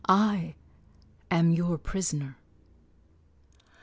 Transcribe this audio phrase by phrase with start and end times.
[0.09, 0.55] "I
[1.29, 2.39] am your prisoner."